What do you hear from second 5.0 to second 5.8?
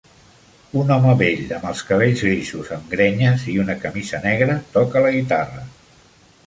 la guitarra.